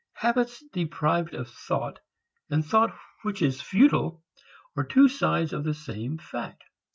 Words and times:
Habits 0.13 0.63
deprived 0.73 1.35
of 1.35 1.47
thought 1.47 1.99
and 2.49 2.65
thought 2.65 2.97
which 3.21 3.43
is 3.43 3.61
futile 3.61 4.23
are 4.75 4.83
two 4.83 5.07
sides 5.07 5.53
of 5.53 5.63
the 5.63 5.75
same 5.75 6.17
fact. 6.17 6.63